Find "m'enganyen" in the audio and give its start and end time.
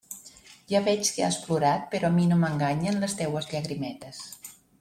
2.45-3.01